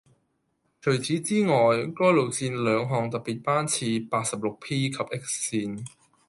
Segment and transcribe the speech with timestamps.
[0.79, 1.53] 除此以外，
[1.95, 5.85] 該路線兩項特別班次八十六 P 及 X 線